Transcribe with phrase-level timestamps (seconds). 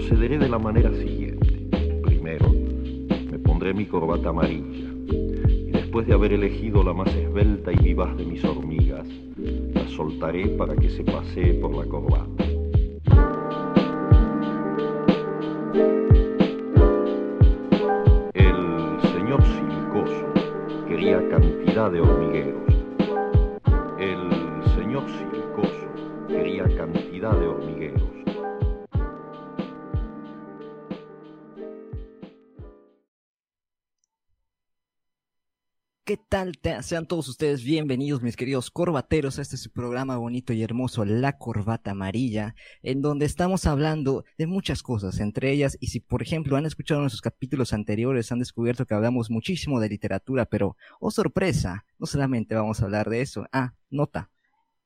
[0.00, 1.68] procederé de la manera siguiente.
[2.02, 2.48] Primero,
[3.30, 8.16] me pondré mi corbata amarilla y después de haber elegido la más esbelta y vivaz
[8.16, 9.06] de mis hormigas,
[9.74, 12.44] la soltaré para que se pasee por la corbata.
[18.32, 20.32] El señor Silicoso
[20.88, 22.69] quería cantidad de hormigueros.
[36.80, 41.36] Sean todos ustedes bienvenidos, mis queridos corbateros, a este su programa bonito y hermoso, La
[41.36, 46.56] Corbata Amarilla, en donde estamos hablando de muchas cosas, entre ellas, y si por ejemplo
[46.56, 51.84] han escuchado nuestros capítulos anteriores, han descubierto que hablamos muchísimo de literatura, pero, oh sorpresa,
[51.98, 54.30] no solamente vamos a hablar de eso, ah, nota,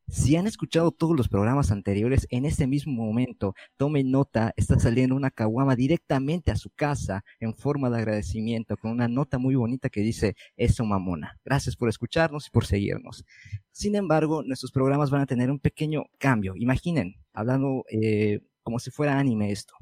[0.09, 5.17] si han escuchado todos los programas anteriores, en este mismo momento, tomen nota, está saliendo
[5.17, 9.89] una caguama directamente a su casa en forma de agradecimiento, con una nota muy bonita
[9.89, 11.39] que dice, eso mamona.
[11.45, 13.25] Gracias por escucharnos y por seguirnos.
[13.73, 16.55] Sin embargo, nuestros programas van a tener un pequeño cambio.
[16.57, 19.75] Imaginen, hablando eh, como si fuera anime esto.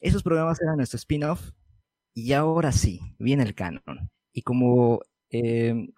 [0.00, 1.52] Esos programas eran nuestro spin-off
[2.12, 4.10] y ahora sí, viene el canon.
[4.32, 5.00] Y como...
[5.30, 5.88] Eh,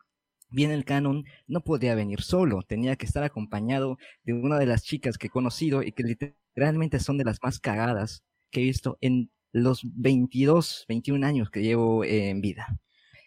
[0.48, 4.82] bien el canon no podía venir solo, tenía que estar acompañado de una de las
[4.82, 8.98] chicas que he conocido y que literalmente son de las más cagadas que he visto
[9.00, 12.78] en los 22, 21 años que llevo en vida.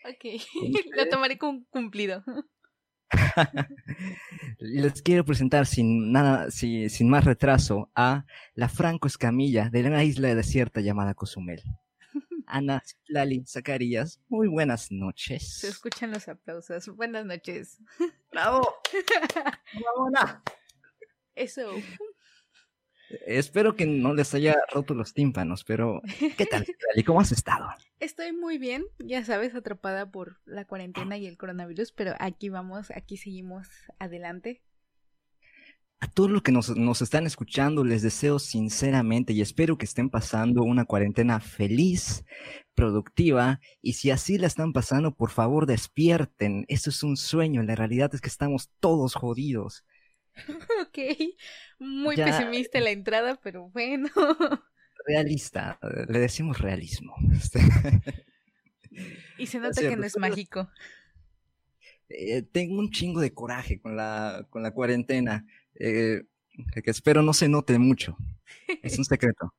[0.06, 0.42] Ok,
[0.98, 2.24] lo tomaré como cumplido.
[4.60, 10.34] Les quiero presentar sin nada, sin más retraso a la Franco Escamilla de una isla
[10.36, 11.64] desierta llamada Cozumel.
[12.50, 14.20] Ana Lali Zacarías.
[14.28, 15.60] Muy buenas noches.
[15.60, 16.88] Se escuchan los aplausos.
[16.96, 17.78] Buenas noches.
[18.32, 18.76] ¡Bravo!
[19.74, 20.42] ¡Bravo,
[21.36, 21.72] Eso.
[23.26, 26.02] Espero que no les haya roto los tímpanos, pero
[26.38, 27.04] ¿qué tal, Lali?
[27.04, 27.68] ¿Cómo has estado?
[28.00, 32.92] Estoy muy bien, ya sabes, atrapada por la cuarentena y el coronavirus, pero aquí vamos,
[32.92, 34.62] aquí seguimos adelante.
[36.02, 40.10] A todos los que nos, nos, están escuchando, les deseo sinceramente y espero que estén
[40.10, 42.24] pasando una cuarentena feliz,
[42.74, 46.64] productiva, y si así la están pasando, por favor despierten.
[46.70, 49.84] Eso es un sueño, la realidad es que estamos todos jodidos.
[50.82, 50.98] Ok,
[51.80, 54.08] muy pesimista la entrada, pero bueno.
[55.06, 55.78] Realista,
[56.08, 57.14] le decimos realismo.
[59.38, 60.70] y se nota que no es mágico.
[62.10, 66.24] Eh, tengo un chingo de coraje con la, con la cuarentena eh,
[66.84, 68.18] que espero no se note mucho.
[68.82, 69.54] Es un secreto.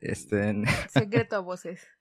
[0.00, 0.54] Este...
[0.92, 1.80] Secreto a voces.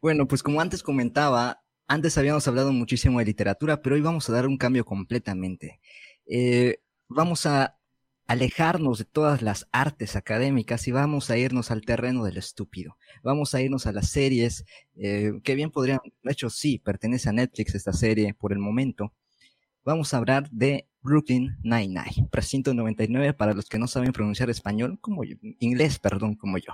[0.00, 4.32] Bueno, pues como antes comentaba, antes habíamos hablado muchísimo de literatura, pero hoy vamos a
[4.32, 5.80] dar un cambio completamente.
[6.26, 6.78] Eh,
[7.08, 7.76] vamos a
[8.26, 12.96] alejarnos de todas las artes académicas y vamos a irnos al terreno del estúpido.
[13.22, 14.64] Vamos a irnos a las series,
[14.96, 19.12] eh, que bien podrían, de hecho sí, pertenece a Netflix esta serie por el momento.
[19.84, 24.98] Vamos a hablar de Brooklyn Nine-Nine, precinto 99 para los que no saben pronunciar español
[25.00, 26.72] como yo, inglés, perdón, como yo.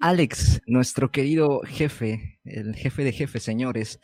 [0.00, 4.00] Alex, nuestro querido jefe, el jefe de jefes, señores,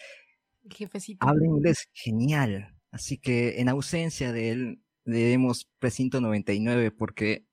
[0.68, 1.26] Jefecito.
[1.26, 7.46] habla inglés genial, así que en ausencia de él debemos precinto 99 porque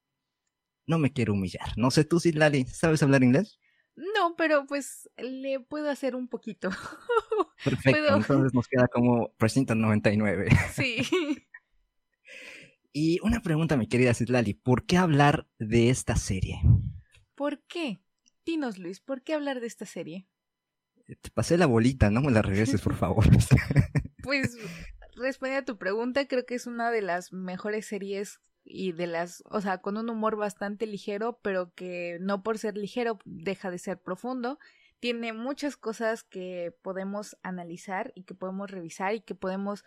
[0.86, 1.78] no me quiero humillar.
[1.78, 3.60] No sé tú, Lali, ¿sabes hablar inglés?
[3.96, 6.70] No, pero pues le puedo hacer un poquito.
[7.64, 10.50] Perfecto, entonces nos queda como Precinto 99.
[10.74, 10.98] Sí.
[12.94, 16.62] y una pregunta, mi querida Citlali, ¿por qué hablar de esta serie?
[17.36, 18.02] ¿Por qué?
[18.46, 20.28] Dinos, Luis, ¿por qué hablar de esta serie?
[21.06, 23.26] Te pasé la bolita, no me la regreses, por favor.
[24.24, 24.58] pues,
[25.16, 29.44] responde a tu pregunta, creo que es una de las mejores series y de las,
[29.50, 33.80] o sea, con un humor bastante ligero, pero que no por ser ligero deja de
[33.80, 34.60] ser profundo.
[35.00, 39.84] Tiene muchas cosas que podemos analizar y que podemos revisar y que podemos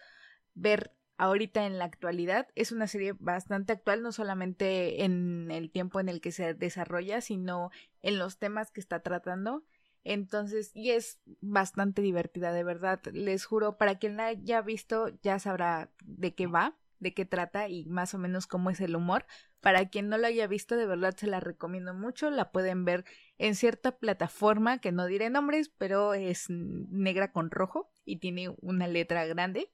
[0.54, 2.48] ver ahorita en la actualidad.
[2.56, 7.20] Es una serie bastante actual, no solamente en el tiempo en el que se desarrolla,
[7.20, 7.70] sino
[8.02, 9.64] en los temas que está tratando.
[10.04, 13.00] Entonces, y es bastante divertida, de verdad.
[13.12, 17.68] Les juro, para quien la haya visto, ya sabrá de qué va de qué trata
[17.68, 19.26] y más o menos cómo es el humor.
[19.60, 22.30] Para quien no lo haya visto, de verdad se la recomiendo mucho.
[22.30, 23.04] La pueden ver
[23.38, 28.88] en cierta plataforma que no diré nombres, pero es negra con rojo y tiene una
[28.88, 29.70] letra grande.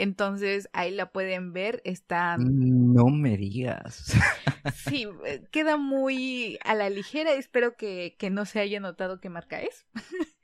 [0.00, 2.36] Entonces ahí la pueden ver, está...
[2.38, 4.12] No me digas.
[4.74, 9.30] Sí, eh, queda muy a la ligera, espero que, que no se haya notado qué
[9.30, 9.86] marca es.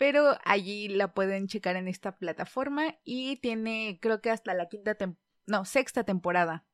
[0.00, 4.96] Pero allí la pueden checar en esta plataforma y tiene creo que hasta la quinta
[4.96, 6.64] temporada no, sexta temporada.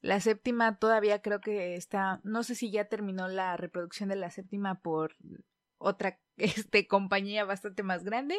[0.00, 4.30] La séptima todavía creo que está, no sé si ya terminó la reproducción de la
[4.30, 5.16] séptima por
[5.78, 8.36] otra este, compañía bastante más grande.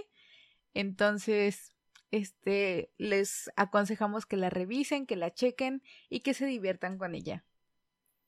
[0.74, 1.75] Entonces,
[2.12, 7.46] este, les aconsejamos que la revisen, que la chequen y que se diviertan con ella.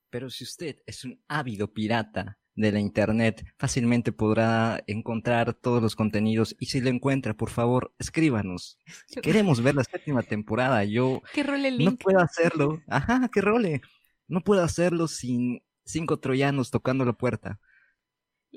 [0.10, 5.96] Pero si usted es un ávido pirata de la internet, fácilmente podrá encontrar todos los
[5.96, 8.80] contenidos y si lo encuentra, por favor, escríbanos.
[9.22, 10.84] Queremos ver la séptima temporada.
[10.84, 11.22] Yo
[11.80, 12.82] no puedo hacerlo.
[12.88, 13.82] Ajá, que role.
[14.28, 17.60] No puedo hacerlo sin cinco troyanos tocando la puerta.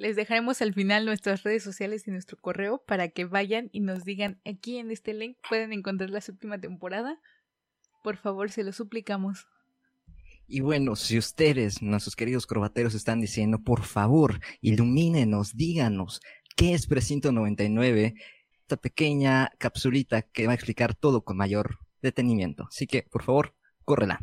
[0.00, 4.02] Les dejaremos al final nuestras redes sociales y nuestro correo para que vayan y nos
[4.02, 7.20] digan aquí en este link pueden encontrar la séptima temporada.
[8.02, 9.46] Por favor, se lo suplicamos.
[10.48, 16.22] Y bueno, si ustedes, nuestros queridos corbateros, están diciendo, por favor, ilumínenos, díganos,
[16.56, 18.14] ¿qué es Precinto 99?
[18.62, 22.68] Esta pequeña capsulita que va a explicar todo con mayor detenimiento.
[22.70, 23.54] Así que, por favor,
[23.84, 24.18] córrela.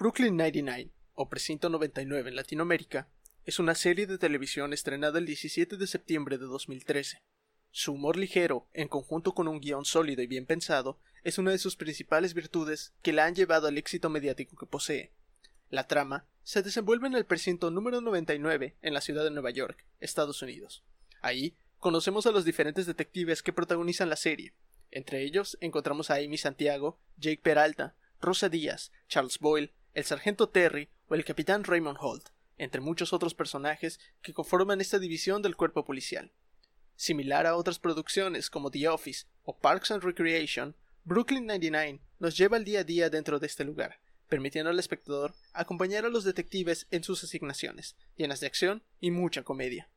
[0.00, 3.10] Brooklyn 99, o Precinto 99 en Latinoamérica,
[3.44, 7.22] es una serie de televisión estrenada el 17 de septiembre de 2013.
[7.70, 11.58] Su humor ligero, en conjunto con un guion sólido y bien pensado, es una de
[11.58, 15.12] sus principales virtudes que la han llevado al éxito mediático que posee.
[15.68, 19.84] La trama se desenvuelve en el precinto número 99 en la ciudad de Nueva York,
[20.00, 20.82] Estados Unidos.
[21.20, 24.54] Ahí conocemos a los diferentes detectives que protagonizan la serie.
[24.90, 30.88] Entre ellos encontramos a Amy Santiago, Jake Peralta, Rosa Díaz, Charles Boyle, el sargento Terry
[31.08, 32.28] o el capitán Raymond Holt,
[32.58, 36.32] entre muchos otros personajes que conforman esta división del cuerpo policial.
[36.96, 42.58] Similar a otras producciones como The Office o Parks and Recreation, Brooklyn 99 nos lleva
[42.58, 46.86] al día a día dentro de este lugar, permitiendo al espectador acompañar a los detectives
[46.90, 49.88] en sus asignaciones, llenas de acción y mucha comedia.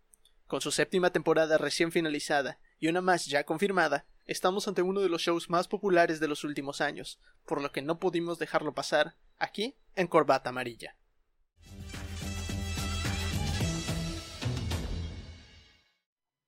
[0.47, 5.07] Con su séptima temporada recién finalizada y una más ya confirmada, estamos ante uno de
[5.07, 9.15] los shows más populares de los últimos años, por lo que no pudimos dejarlo pasar
[9.39, 10.97] aquí en Corbata Amarilla.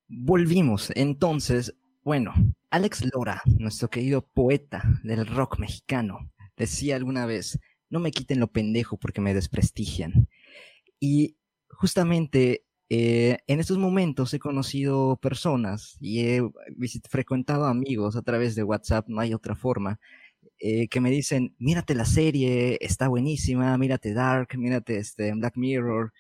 [0.09, 0.91] Volvimos.
[0.95, 1.73] Entonces,
[2.03, 2.33] bueno,
[2.69, 8.51] Alex Lora, nuestro querido poeta del rock mexicano, decía alguna vez, no me quiten lo
[8.51, 10.27] pendejo porque me desprestigian.
[10.99, 11.37] Y
[11.69, 16.41] justamente eh, en estos momentos he conocido personas y he
[17.09, 19.99] frecuentado amigos a través de WhatsApp, no hay otra forma,
[20.59, 26.13] eh, que me dicen, mírate la serie, está buenísima, mírate Dark, mírate este, Black Mirror,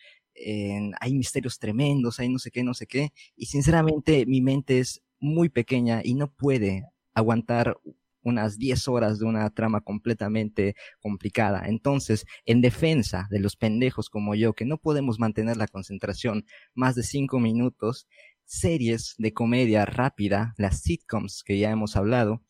[0.99, 5.01] hay misterios tremendos, hay no sé qué, no sé qué, y sinceramente mi mente es
[5.19, 6.83] muy pequeña y no puede
[7.13, 7.79] aguantar
[8.25, 11.63] unas 10 horas de una trama completamente complicada.
[11.67, 16.95] Entonces, en defensa de los pendejos como yo, que no podemos mantener la concentración más
[16.95, 18.07] de 5 minutos,
[18.45, 22.43] series de comedia rápida, las sitcoms que ya hemos hablado,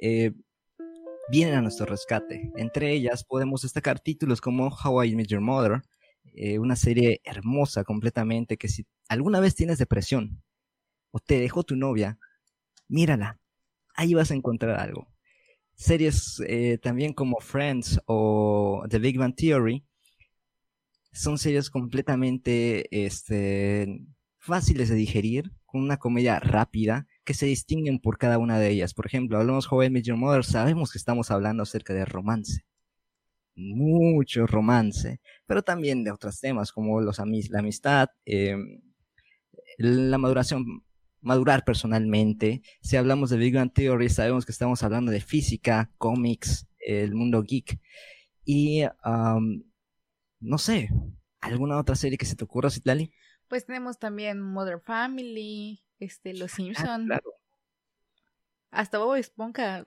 [0.00, 0.32] eh,
[1.30, 2.50] vienen a nuestro rescate.
[2.56, 5.82] Entre ellas podemos destacar títulos como How I Met Your Mother,
[6.34, 10.42] eh, una serie hermosa completamente que si alguna vez tienes depresión
[11.10, 12.18] o te dejó tu novia,
[12.88, 13.38] mírala,
[13.94, 15.08] ahí vas a encontrar algo.
[15.78, 19.84] Series eh, también como Friends o The Big Bang Theory
[21.12, 24.04] son series completamente este,
[24.38, 28.92] fáciles de digerir, con una comedia rápida, que se distinguen por cada una de ellas.
[28.92, 32.68] Por ejemplo, hablamos Joven Major Mother, sabemos que estamos hablando acerca de romance
[33.58, 38.80] mucho romance, pero también de otros temas como los la amistad, em,
[39.78, 40.84] la maduración,
[41.20, 42.62] madurar personalmente.
[42.80, 47.42] Si hablamos de Big Bang Theory, sabemos que estamos hablando de física, cómics, el mundo
[47.42, 47.80] geek.
[48.44, 48.82] Y
[50.40, 50.88] no sé,
[51.40, 53.12] ¿alguna otra serie que se te ocurra, Citlali?
[53.48, 57.10] Pues tenemos también Mother Family, este, Los ah, Simpsons.
[58.70, 59.86] Hasta Bob Esponja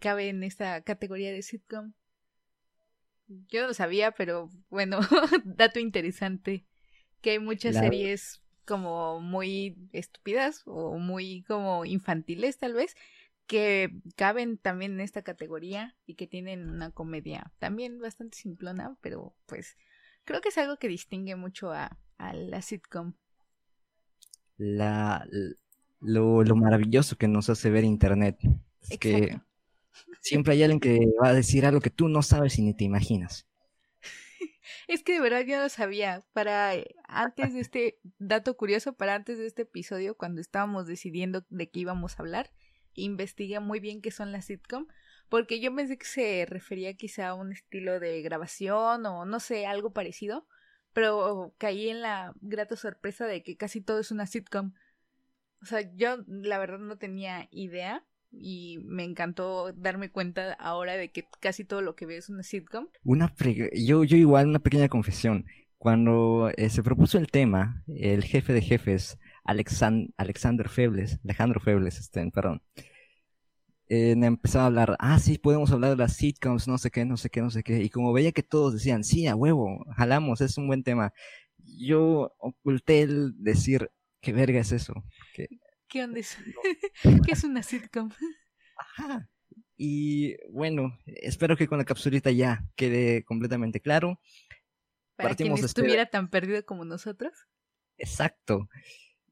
[0.00, 1.92] cabe en esta categoría de sitcom.
[3.26, 5.00] Yo no lo sabía, pero bueno,
[5.44, 6.66] dato interesante.
[7.20, 12.96] Que hay muchas series como muy estúpidas o muy como infantiles tal vez
[13.46, 19.34] que caben también en esta categoría y que tienen una comedia también bastante simplona, pero
[19.46, 19.76] pues
[20.24, 23.12] creo que es algo que distingue mucho a, la sitcom.
[24.56, 25.26] La,
[26.00, 28.38] lo, lo, maravilloso que nos hace ver Internet.
[28.88, 29.40] Es que
[30.20, 32.84] Siempre hay alguien que va a decir algo que tú no sabes y ni te
[32.84, 33.46] imaginas.
[34.88, 36.22] Es que de verdad yo no sabía.
[36.32, 41.44] Para eh, antes de este dato curioso, para antes de este episodio, cuando estábamos decidiendo
[41.48, 42.50] de qué íbamos a hablar,
[42.94, 44.86] investigué muy bien qué son las sitcom,
[45.28, 49.66] porque yo pensé que se refería quizá a un estilo de grabación o no sé,
[49.66, 50.46] algo parecido,
[50.92, 54.74] pero caí en la grata sorpresa de que casi todo es una sitcom.
[55.62, 58.04] O sea, yo la verdad no tenía idea
[58.40, 62.42] y me encantó darme cuenta ahora de que casi todo lo que veo es una
[62.42, 62.88] sitcom.
[63.02, 63.34] Una
[63.74, 65.46] yo, yo igual, una pequeña confesión.
[65.78, 72.30] Cuando eh, se propuso el tema, el jefe de jefes, Alexander Febles, Alejandro Febles, este,
[72.30, 72.62] perdón,
[73.88, 77.16] eh, empezó a hablar, ah, sí, podemos hablar de las sitcoms, no sé qué, no
[77.18, 77.82] sé qué, no sé qué.
[77.82, 81.12] Y como veía que todos decían, sí, a huevo, jalamos, es un buen tema.
[81.58, 84.94] Yo oculté el decir, ¿qué verga es eso?
[85.34, 85.48] ¿Qué
[86.02, 86.36] onda es?
[87.26, 88.10] ¿Qué es una sitcom?
[88.76, 89.28] Ajá.
[89.76, 94.20] Y bueno, espero que con la capsulita ya quede completamente claro.
[95.16, 97.32] Para quien estuviera tan perdido como nosotros.
[97.98, 98.68] Exacto.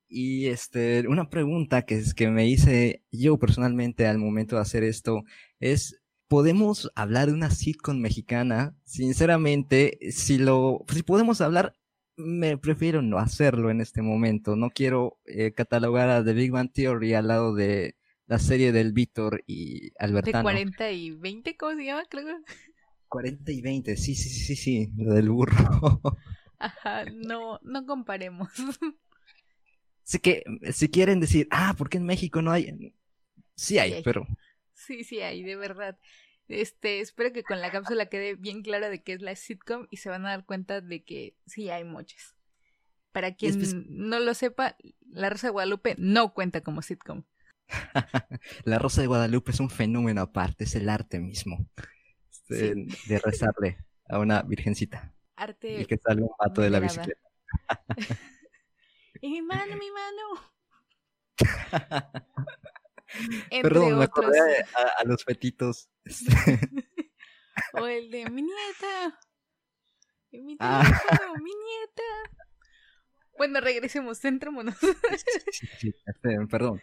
[0.09, 4.85] Y este, una pregunta que, es, que me hice yo personalmente al momento de hacer
[4.85, 5.23] esto
[5.59, 8.77] es, ¿podemos hablar de una sitcom mexicana?
[8.85, 11.75] Sinceramente, si lo, si podemos hablar,
[12.25, 14.57] me prefiero no hacerlo en este momento.
[14.57, 18.93] No quiero eh, catalogar a The Big Bang Theory al lado de la serie del
[18.93, 20.39] Víctor y Albertano.
[20.39, 22.05] De 40 y 20, ¿cómo se llama?
[22.09, 22.39] Creo.
[23.09, 25.55] 40 y 20, sí, sí, sí, sí, lo del burro.
[26.59, 28.49] Ajá, no, no comparemos.
[30.07, 32.95] Así que si quieren decir, ah, ¿por qué en México no hay?
[33.55, 34.27] Sí hay, pero.
[34.73, 35.99] Sí, sí hay, de verdad.
[36.49, 39.99] Este, espero que con la cápsula quede bien clara de qué es la sitcom y
[39.99, 42.35] se van a dar cuenta de que sí hay muchas.
[43.13, 43.59] Para quien
[43.89, 44.77] no lo sepa,
[45.11, 47.25] La Rosa de Guadalupe no cuenta como sitcom.
[48.65, 51.67] la Rosa de Guadalupe es un fenómeno aparte, es el arte mismo.
[52.31, 52.75] Este,
[53.07, 55.15] de rezarle a una virgencita.
[55.37, 55.81] Arte.
[55.81, 57.21] Y que sale un pato de la bicicleta.
[59.21, 60.53] y mi mano, mi mano.
[63.63, 64.39] Perdón, me acordé
[64.99, 65.89] a, los fetitos.
[66.05, 67.83] Este.
[67.83, 69.21] o el de mi nieta.
[70.33, 70.83] Mi ah.
[71.43, 72.03] mi nieta.
[73.37, 74.75] Bueno, regresemos, centrémonos.
[75.79, 76.81] sí, este, perdón.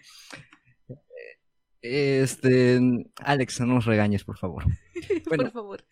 [1.81, 2.79] Este,
[3.17, 4.63] Alex, no nos regañes, por favor.
[5.25, 5.87] por favor.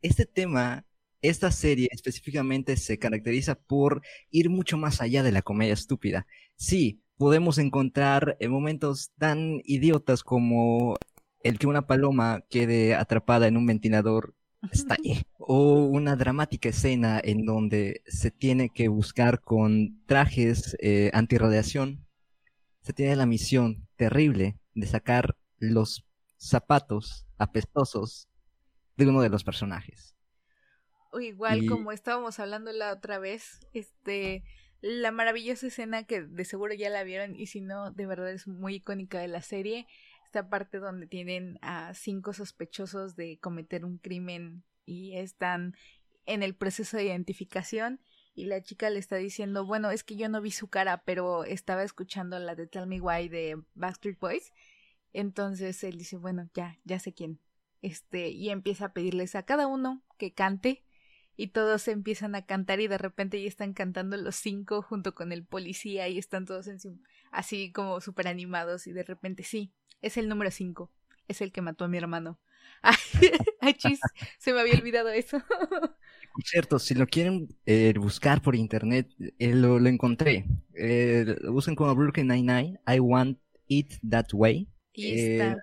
[0.00, 0.86] Este tema
[1.22, 6.26] esta serie específicamente se caracteriza por ir mucho más allá de la comedia estúpida.
[6.56, 10.96] Sí, podemos encontrar eh, momentos tan idiotas como
[11.42, 14.34] el que una paloma quede atrapada en un ventilador
[14.72, 22.06] estalle, o una dramática escena en donde se tiene que buscar con trajes eh, antirradiación,
[22.80, 26.06] se tiene la misión terrible de sacar los
[26.38, 28.30] zapatos apestosos
[28.96, 30.16] de uno de los personajes.
[31.12, 34.42] O igual como estábamos hablando la otra vez, este,
[34.80, 38.46] la maravillosa escena que de seguro ya la vieron y si no, de verdad es
[38.46, 39.86] muy icónica de la serie,
[40.24, 45.74] esta parte donde tienen a cinco sospechosos de cometer un crimen y están
[46.26, 48.00] en el proceso de identificación
[48.34, 51.44] y la chica le está diciendo, bueno, es que yo no vi su cara, pero
[51.44, 54.52] estaba escuchando la de Tell Me Why de Backstreet Boys.
[55.12, 57.40] Entonces él dice, bueno, ya, ya sé quién.
[57.82, 60.84] Este, y empieza a pedirles a cada uno que cante
[61.40, 65.32] y todos empiezan a cantar y de repente ya están cantando los cinco junto con
[65.32, 66.78] el policía y están todos en
[67.30, 70.92] así como súper animados y de repente sí, es el número cinco,
[71.28, 72.38] es el que mató a mi hermano.
[73.62, 74.00] Ay, chis,
[74.38, 75.38] se me había olvidado eso.
[76.44, 80.44] Cierto, si lo quieren eh, buscar por internet, eh, lo, encontré.
[80.74, 84.68] Eh, busquen como Brooklyn Nine-Nine, I Want It That Way.
[84.92, 85.56] Y está.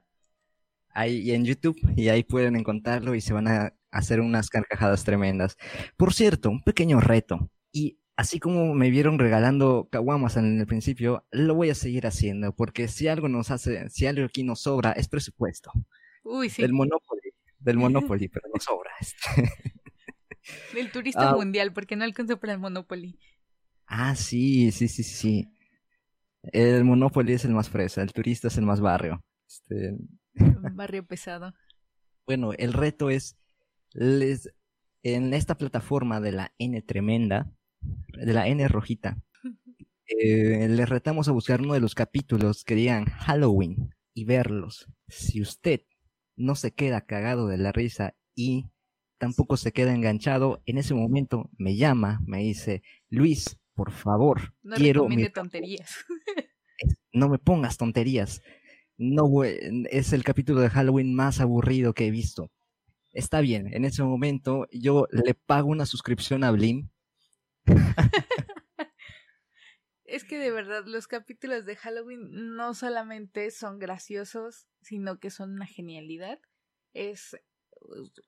[0.90, 5.58] Ahí en YouTube, y ahí pueden encontrarlo y se van a hacer unas carcajadas tremendas.
[5.98, 7.50] Por cierto, un pequeño reto.
[7.72, 12.54] Y así como me vieron regalando caguamas en el principio, lo voy a seguir haciendo,
[12.54, 15.72] porque si algo nos hace, si algo aquí nos sobra, es presupuesto.
[16.24, 16.62] Uy, sí.
[16.62, 18.92] Del Monopoly, del Monopoly, pero nos sobra.
[19.00, 19.52] Este.
[20.74, 21.36] Del turista ah.
[21.36, 23.20] mundial, porque no alcanzó para el Monopoly.
[23.86, 25.52] Ah, sí, sí, sí, sí.
[26.42, 29.24] El Monopoly es el más fresa, el turista es el más barrio.
[29.48, 29.98] Este...
[30.74, 31.54] Barrio pesado.
[32.28, 33.38] Bueno, el reto es
[33.98, 34.54] les,
[35.02, 37.52] en esta plataforma de la N tremenda,
[37.82, 39.18] de la N rojita,
[40.08, 44.88] eh, les retamos a buscar uno de los capítulos que digan Halloween y verlos.
[45.08, 45.82] Si usted
[46.36, 48.68] no se queda cagado de la risa y
[49.18, 54.76] tampoco se queda enganchado, en ese momento me llama, me dice, Luis, por favor, no
[54.76, 55.08] quiero...
[55.34, 56.06] tonterías.
[57.14, 58.42] no me pongas tonterías.
[59.00, 62.52] No, es el capítulo de Halloween más aburrido que he visto
[63.12, 66.90] está bien, en ese momento yo le pago una suscripción a Blim.
[70.06, 75.54] es que de verdad los capítulos de Halloween no solamente son graciosos, sino que son
[75.54, 76.40] una genialidad.
[76.94, 77.36] Es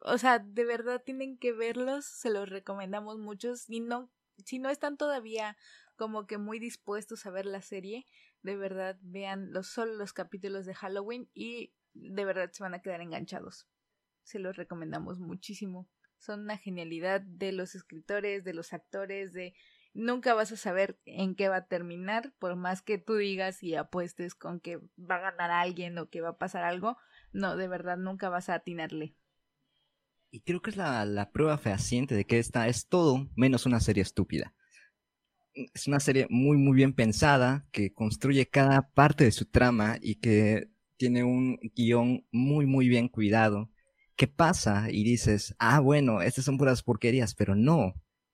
[0.02, 4.12] o sea, de verdad tienen que verlos, se los recomendamos muchos y no
[4.46, 5.58] si no están todavía
[5.96, 8.06] como que muy dispuestos a ver la serie,
[8.42, 12.82] de verdad vean los, solo los capítulos de Halloween y de verdad se van a
[12.82, 13.68] quedar enganchados.
[14.30, 15.88] Se los recomendamos muchísimo.
[16.20, 19.56] Son una genialidad de los escritores, de los actores, de
[19.96, 23.74] nunca vas a saber en qué va a terminar, por más que tú digas y
[23.74, 26.96] apuestes con que va a ganar alguien o que va a pasar algo,
[27.34, 29.16] no, de verdad nunca vas a atinarle.
[30.30, 33.80] Y creo que es la, la prueba fehaciente de que esta es todo menos una
[33.80, 34.54] serie estúpida.
[35.74, 40.20] Es una serie muy, muy bien pensada, que construye cada parte de su trama y
[40.20, 43.72] que tiene un guion muy, muy bien cuidado.
[44.20, 44.88] ¿Qué pasa?
[44.92, 47.94] Y dices, ah, bueno, estas son puras porquerías, pero no.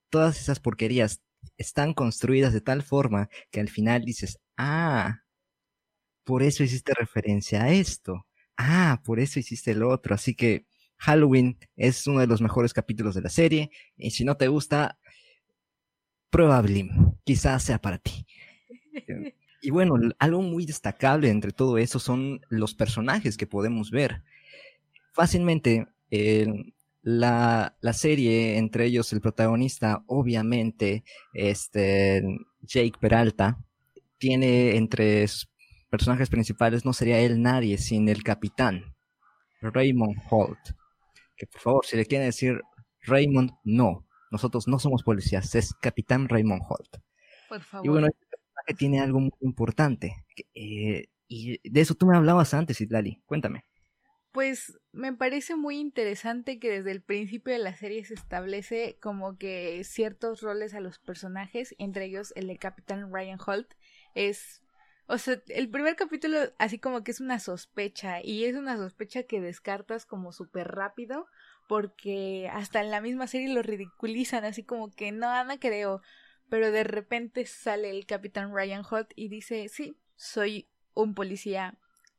[0.09, 1.21] Todas esas porquerías
[1.57, 5.19] están construidas de tal forma que al final dices, ah,
[6.23, 8.25] por eso hiciste referencia a esto.
[8.57, 10.15] Ah, por eso hiciste el otro.
[10.15, 10.65] Así que
[10.97, 13.69] Halloween es uno de los mejores capítulos de la serie.
[13.95, 14.97] Y si no te gusta,
[16.31, 17.13] prueba Blim.
[17.23, 18.25] Quizás sea para ti.
[19.61, 24.21] Y bueno, algo muy destacable entre todo eso son los personajes que podemos ver.
[25.15, 25.87] Fácilmente,
[27.01, 32.21] la, la, serie, entre ellos el protagonista, obviamente, este,
[32.59, 33.57] Jake Peralta,
[34.17, 35.49] tiene entre sus
[35.89, 38.93] personajes principales, no sería él nadie sin el capitán,
[39.61, 40.59] Raymond Holt.
[41.37, 42.61] Que por favor, si le quieren decir
[43.03, 44.05] Raymond, no.
[44.31, 46.97] Nosotros no somos policías, es capitán Raymond Holt.
[47.47, 47.85] Por favor.
[47.85, 50.25] Y bueno, este personaje tiene algo muy importante.
[50.53, 53.21] eh, y de eso tú me hablabas antes, Itlali.
[53.25, 53.63] Cuéntame.
[54.35, 59.37] Pues me parece muy interesante que desde el principio de la serie se establece como
[59.37, 63.75] que ciertos roles a los personajes, entre ellos el de Capitán Ryan Holt,
[64.13, 64.61] es...
[65.07, 69.23] O sea, el primer capítulo así como que es una sospecha y es una sospecha
[69.23, 71.27] que descartas como súper rápido
[71.69, 76.01] porque hasta en la misma serie lo ridiculizan así como que no, no creo,
[76.49, 81.77] pero de repente sale el Capitán Ryan Holt y dice, sí, soy un policía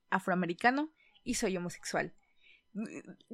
[0.09, 0.91] afroamericano
[1.27, 2.15] y soy homosexual.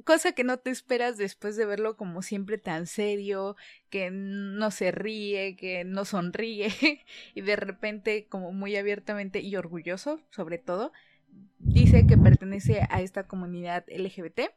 [0.05, 3.57] Cosa que no te esperas después de verlo como siempre tan serio,
[3.89, 6.69] que no se ríe, que no sonríe,
[7.35, 10.93] y de repente como muy abiertamente y orgulloso, sobre todo,
[11.59, 14.51] dice que pertenece a esta comunidad LGBT.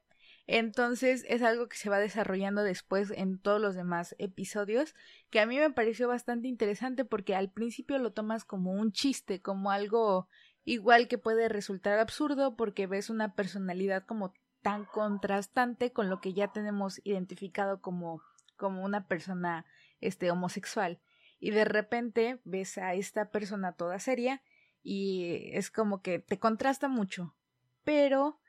[0.49, 4.94] Entonces es algo que se va desarrollando después en todos los demás episodios,
[5.31, 9.40] que a mí me pareció bastante interesante porque al principio lo tomas como un chiste,
[9.40, 10.29] como algo
[10.66, 16.35] igual que puede resultar absurdo porque ves una personalidad como tan contrastante con lo que
[16.35, 18.20] ya tenemos identificado como,
[18.57, 19.64] como una persona
[20.00, 21.00] este homosexual.
[21.38, 24.42] Y de repente ves a esta persona toda seria
[24.83, 27.37] y es como que te contrasta mucho.
[27.85, 28.40] Pero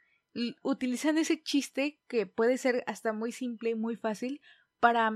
[0.63, 4.41] utilizan ese chiste que puede ser hasta muy simple y muy fácil
[4.79, 5.11] para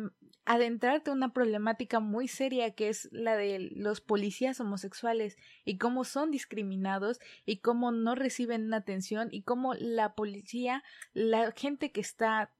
[0.46, 6.04] adentrarte a una problemática muy seria que es la de los policías homosexuales y cómo
[6.04, 12.54] son discriminados y cómo no reciben atención y cómo la policía, la gente que está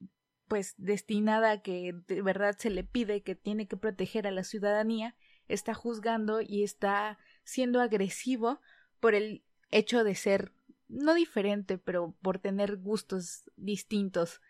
[0.46, 4.44] pues destinada a que de verdad se le pide que tiene que proteger a la
[4.44, 5.16] ciudadanía,
[5.48, 8.60] está juzgando y está siendo agresivo
[9.00, 10.52] por el hecho de ser
[10.88, 14.40] no diferente, pero por tener gustos distintos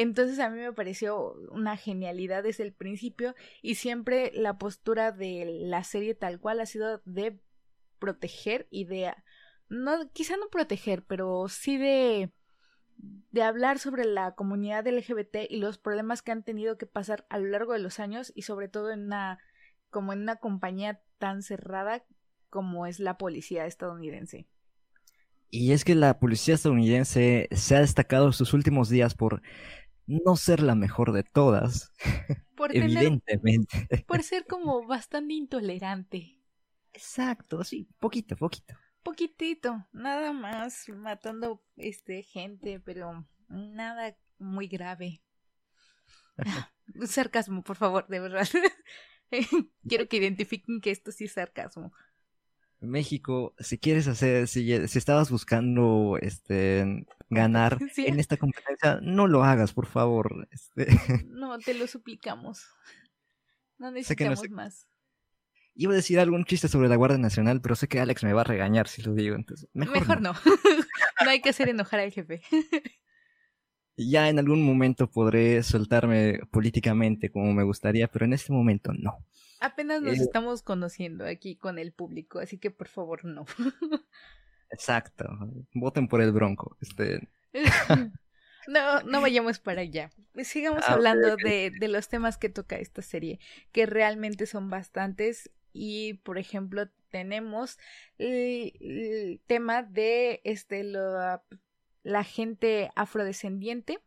[0.00, 5.44] entonces a mí me pareció una genialidad desde el principio y siempre la postura de
[5.44, 7.40] la serie tal cual ha sido de
[7.98, 9.12] proteger y de
[9.68, 12.30] no quizá no proteger, pero sí de
[13.32, 17.38] de hablar sobre la comunidad LGBT y los problemas que han tenido que pasar a
[17.38, 19.40] lo largo de los años y sobre todo en una
[19.90, 22.04] como en una compañía tan cerrada
[22.50, 24.46] como es la policía estadounidense.
[25.50, 29.42] Y es que la policía estadounidense se ha destacado estos últimos días por
[30.08, 31.92] no ser la mejor de todas.
[32.56, 34.04] Por evidentemente.
[34.08, 36.40] por ser como bastante intolerante.
[36.92, 38.74] Exacto, sí, poquito, poquito.
[39.04, 45.22] Poquitito, nada más matando este gente, pero nada muy grave.
[47.06, 48.48] sarcasmo, por favor, de verdad.
[49.88, 51.92] Quiero que identifiquen que esto sí es sarcasmo.
[52.80, 59.72] México, si quieres hacer, si, estabas buscando este ganar en esta competencia, no lo hagas,
[59.72, 60.48] por favor.
[60.50, 60.86] Este...
[61.28, 62.66] No, te lo suplicamos.
[63.78, 64.86] No necesitamos más.
[65.74, 68.40] Iba a decir algún chiste sobre la Guardia Nacional, pero sé que Alex me va
[68.40, 70.32] a regañar si lo digo, entonces mejor, no.
[70.32, 70.38] no.
[71.24, 72.42] no hay que hacer enojar al jefe.
[73.96, 79.24] ya en algún momento podré soltarme políticamente como me gustaría, pero en este momento no.
[79.60, 83.46] Apenas nos eh, estamos conociendo aquí con el público, así que por favor no.
[84.70, 85.26] Exacto.
[85.74, 86.76] Voten por el Bronco.
[86.80, 87.28] Este...
[88.68, 90.10] no, no vayamos para allá.
[90.42, 93.40] Sigamos ah, hablando De, de los temas que toca esta serie,
[93.72, 97.78] que realmente son bastantes y por ejemplo tenemos
[98.18, 104.00] el, tema de este la gente afrodescendiente,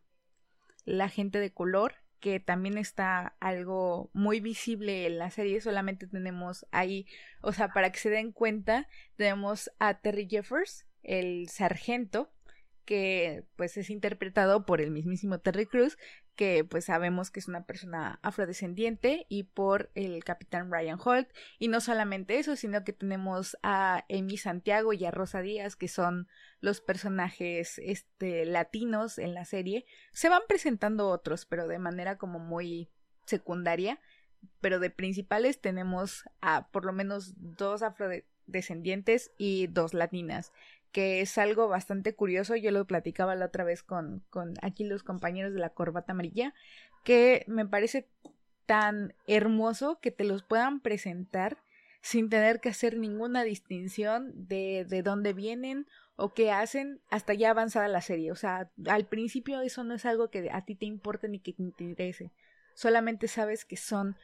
[0.84, 6.64] la gente de color, que también está algo muy visible en la serie, solamente tenemos
[6.70, 7.04] ahí,
[7.40, 12.32] o sea, para que se den cuenta, tenemos a Terry Jeffers, el sargento,
[12.84, 15.98] que pues es interpretado por el mismísimo Terry Cruz,
[16.34, 21.28] que pues sabemos que es una persona afrodescendiente y por el capitán Ryan Holt.
[21.58, 25.88] Y no solamente eso sino que tenemos a Amy Santiago y a Rosa Díaz que
[25.88, 26.28] son
[26.60, 29.84] los personajes este latinos en la serie.
[30.12, 32.88] Se van presentando otros pero de manera como muy
[33.26, 34.00] secundaria.
[34.60, 40.52] Pero de principales tenemos a por lo menos dos afrodescendientes y dos latinas
[40.92, 45.02] que es algo bastante curioso, yo lo platicaba la otra vez con, con aquí los
[45.02, 46.54] compañeros de la corbata amarilla,
[47.02, 48.08] que me parece
[48.66, 51.58] tan hermoso que te los puedan presentar
[52.02, 57.50] sin tener que hacer ninguna distinción de, de dónde vienen o qué hacen hasta ya
[57.50, 58.32] avanzada la serie.
[58.32, 61.52] O sea, al principio eso no es algo que a ti te importe ni que
[61.52, 62.32] te interese.
[62.74, 64.16] Solamente sabes que son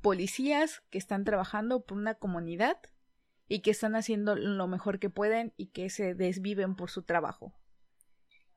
[0.00, 2.78] policías que están trabajando por una comunidad
[3.52, 7.52] y que están haciendo lo mejor que pueden y que se desviven por su trabajo.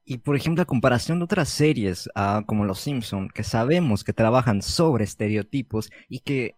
[0.05, 4.13] Y por ejemplo, a comparación de otras series ah, como Los Simpson, que sabemos que
[4.13, 6.55] trabajan sobre estereotipos y que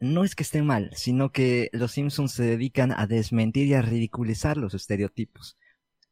[0.00, 3.82] no es que esté mal, sino que Los Simpsons se dedican a desmentir y a
[3.82, 5.56] ridiculizar los estereotipos.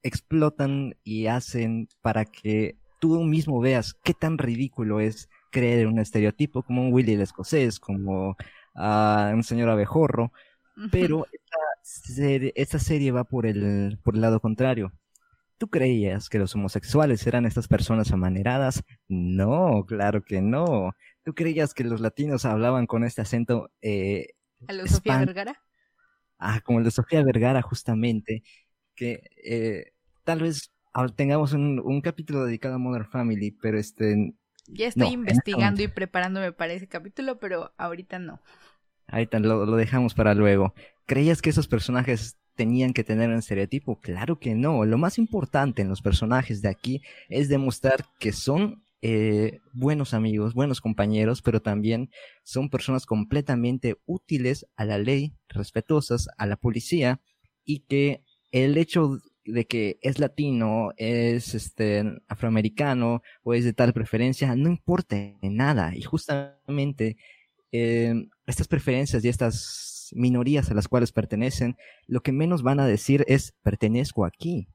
[0.05, 5.99] Explotan y hacen para que tú mismo veas qué tan ridículo es creer en un
[5.99, 8.37] estereotipo como un Willy el escocés, como
[8.77, 10.33] uh, un señor abejorro,
[10.91, 11.27] pero
[12.55, 14.93] esta serie, va por el, por el lado contrario.
[15.59, 18.85] ¿Tú creías que los homosexuales eran estas personas amaneradas?
[19.09, 20.93] No, claro que no.
[21.25, 23.71] ¿Tú creías que los latinos hablaban con este acento?
[23.83, 24.35] Eh,
[24.69, 25.61] ¿A Sofía Vergara?
[26.39, 28.45] Ah, como el de Sofía Vergara, justamente.
[28.95, 30.73] Que eh, tal vez
[31.17, 34.35] tengamos un, capítulo dedicado a Modern Family, pero este.
[34.69, 38.41] Ya estoy investigando y preparándome para ese capítulo, pero ahorita no.
[39.09, 40.75] Ahorita lo, lo dejamos para luego.
[41.07, 44.01] ¿Creías que esos personajes tenían que tener un estereotipo?
[44.01, 44.85] Claro que no.
[44.85, 50.55] Lo más importante en los personajes de aquí es demostrar que son eh, buenos amigos,
[50.55, 52.11] buenos compañeros, pero también
[52.43, 57.21] son personas completamente útiles a la ley, respetuosas a la policía
[57.65, 63.93] y que el hecho de que es latino, es este afroamericano o es de tal
[63.93, 67.17] preferencia no importa nada y justamente
[67.73, 68.15] eh,
[68.47, 71.77] estas preferencias y estas minorías a las cuales pertenecen,
[72.07, 74.69] lo que menos van a decir es pertenezco aquí,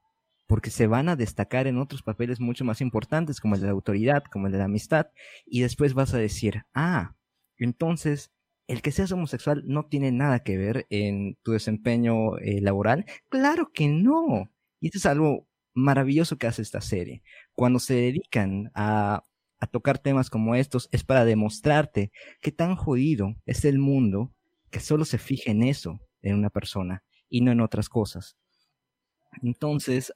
[0.46, 3.72] porque se van a destacar en otros papeles mucho más importantes, como el de la
[3.72, 5.06] autoridad, como el de la amistad,
[5.44, 7.16] y después vas a decir, ah,
[7.58, 8.30] entonces
[8.66, 13.04] el que seas homosexual no tiene nada que ver en tu desempeño eh, laboral.
[13.28, 14.50] Claro que no.
[14.80, 17.22] Y esto es algo maravilloso que hace esta serie.
[17.54, 19.24] Cuando se dedican a
[19.64, 24.32] a tocar temas como estos es para demostrarte que tan jodido es el mundo
[24.70, 28.36] que solo se fija en eso, en una persona, y no en otras cosas.
[29.42, 30.12] Entonces,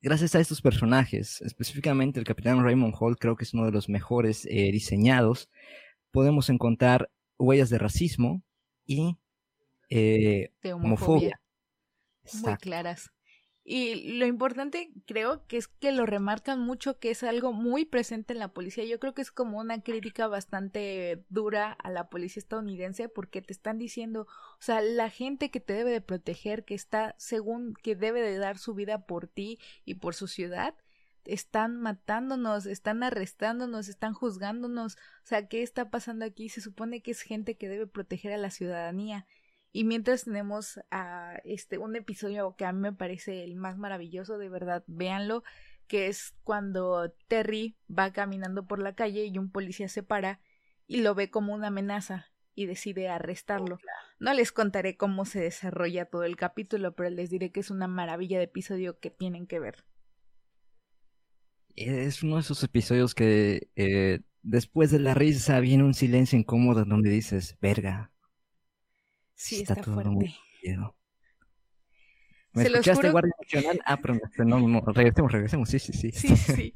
[0.00, 3.88] gracias a estos personajes, específicamente el capitán Raymond Hall creo que es uno de los
[3.88, 5.48] mejores eh, diseñados,
[6.10, 8.42] podemos encontrar huellas de racismo
[8.84, 9.16] y
[9.90, 11.40] eh, homofobia.
[12.42, 13.10] Muy claras.
[13.64, 18.32] Y lo importante creo que es que lo remarcan mucho que es algo muy presente
[18.32, 18.84] en la policía.
[18.84, 23.52] Yo creo que es como una crítica bastante dura a la policía estadounidense porque te
[23.52, 27.94] están diciendo, o sea, la gente que te debe de proteger, que está según que
[27.94, 30.74] debe de dar su vida por ti y por su ciudad,
[31.24, 34.96] están matándonos, están arrestándonos, están juzgándonos.
[34.96, 36.48] O sea, ¿qué está pasando aquí?
[36.48, 39.24] Se supone que es gente que debe proteger a la ciudadanía
[39.72, 44.36] y mientras tenemos a este un episodio que a mí me parece el más maravilloso,
[44.36, 45.42] de verdad, véanlo,
[45.86, 50.40] que es cuando Terry va caminando por la calle y un policía se para
[50.86, 53.78] y lo ve como una amenaza y decide arrestarlo.
[54.18, 57.88] No les contaré cómo se desarrolla todo el capítulo, pero les diré que es una
[57.88, 59.84] maravilla de episodio que tienen que ver.
[61.74, 66.84] Es uno de esos episodios que eh, después de la risa viene un silencio incómodo
[66.84, 68.11] donde dices, verga,
[69.42, 70.08] Sí, está, fuerte.
[70.08, 70.32] Muy
[72.52, 73.10] ¿Me Se escuchaste, juro...
[73.10, 73.80] Guardia Nacional?
[73.84, 76.12] Ah, pero no, no, regresemos, regresemos, sí, sí, sí.
[76.12, 76.74] Sí, sí.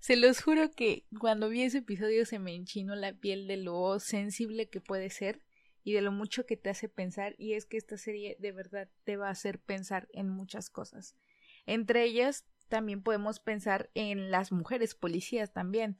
[0.00, 4.00] Se los juro que cuando vi ese episodio se me enchinó la piel de lo
[4.00, 5.42] sensible que puede ser
[5.84, 8.88] y de lo mucho que te hace pensar y es que esta serie de verdad
[9.04, 11.14] te va a hacer pensar en muchas cosas.
[11.66, 15.98] Entre ellas también podemos pensar en las mujeres policías también,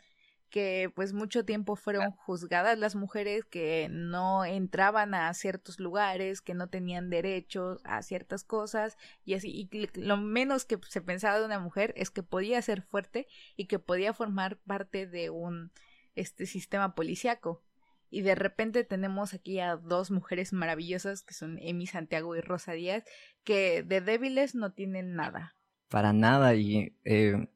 [0.50, 6.54] que pues mucho tiempo fueron juzgadas las mujeres que no entraban a ciertos lugares, que
[6.54, 11.46] no tenían derechos a ciertas cosas y así y lo menos que se pensaba de
[11.46, 15.70] una mujer es que podía ser fuerte y que podía formar parte de un
[16.14, 17.62] este sistema policíaco.
[18.10, 22.72] Y de repente tenemos aquí a dos mujeres maravillosas que son Emi Santiago y Rosa
[22.72, 23.04] Díaz,
[23.44, 25.56] que de débiles no tienen nada.
[25.88, 27.48] Para nada, y eh,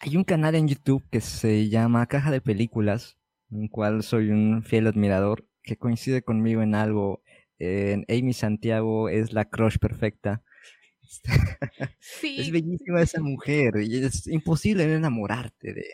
[0.00, 3.18] hay un canal en YouTube que se llama Caja de Películas,
[3.50, 7.22] en cual soy un fiel admirador, que coincide conmigo en algo.
[7.58, 10.42] En Amy Santiago es la crush perfecta.
[12.00, 12.38] Sí.
[12.38, 15.86] Es bellísima esa mujer y es imposible enamorarte de.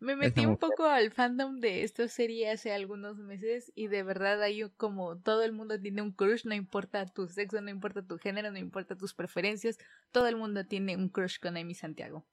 [0.00, 4.42] Me metí un poco al fandom de esta serie hace algunos meses y de verdad
[4.42, 8.18] hay como todo el mundo tiene un crush, no importa tu sexo, no importa tu
[8.18, 9.78] género, no importa tus preferencias,
[10.10, 12.26] todo el mundo tiene un crush con Amy Santiago.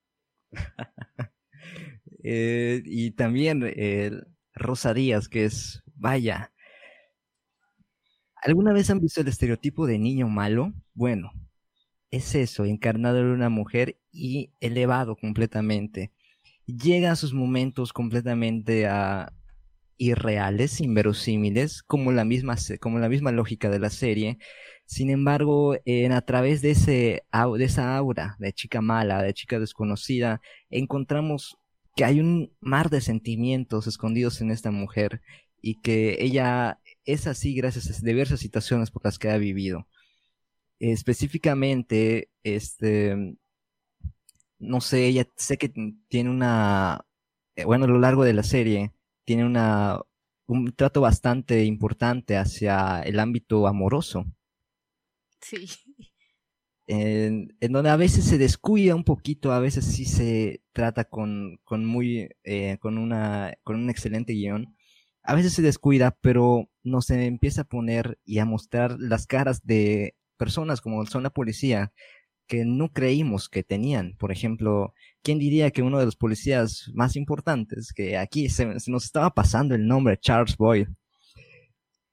[2.26, 6.54] Eh, y también el Rosa Díaz, que es, vaya,
[8.42, 10.74] ¿alguna vez han visto el estereotipo de niño malo?
[10.94, 11.34] Bueno,
[12.12, 16.12] es eso, encarnado en una mujer y elevado completamente.
[16.66, 19.34] Llega a sus momentos completamente a
[20.08, 24.38] irreales, inverosímiles, como la misma, como la misma lógica de la serie,
[24.86, 27.24] sin embargo, en, a través de, ese,
[27.58, 31.58] de esa aura de chica mala, de chica desconocida, encontramos
[31.96, 35.22] que hay un mar de sentimientos escondidos en esta mujer
[35.62, 39.88] y que ella es así gracias a diversas situaciones por las que ha vivido.
[40.80, 43.38] Específicamente, este,
[44.60, 45.74] no sé, ella sé que
[46.10, 47.06] tiene una,
[47.56, 48.92] eh, bueno, a lo largo de la serie,
[49.25, 49.99] tiene una,
[50.47, 54.25] un trato bastante importante hacia el ámbito amoroso.
[55.41, 55.67] Sí.
[56.86, 61.86] En, donde a veces se descuida un poquito, a veces sí se trata con, con
[61.86, 64.75] muy, eh, con una, con un excelente guion.
[65.23, 70.15] A veces se descuida, pero nos empieza a poner y a mostrar las caras de
[70.38, 71.93] personas como son la policía
[72.47, 74.15] que no creímos que tenían.
[74.17, 79.06] Por ejemplo, ¿quién diría que uno de los policías más importantes, que aquí se, nos
[79.06, 80.89] estaba pasando el nombre, Charles Boyle,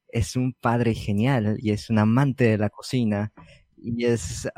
[0.09, 3.33] es un padre genial y es un amante de la cocina
[3.77, 4.49] y es